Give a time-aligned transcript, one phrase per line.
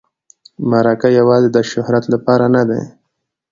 [0.69, 2.81] مرکه یوازې د شهرت لپاره نه وي.